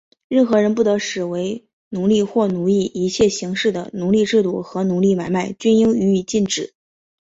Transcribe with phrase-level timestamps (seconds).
[0.29, 6.73] 任何人不得使为奴隶或奴役;一切形式的奴隶制度和奴隶买卖,均应予以禁止。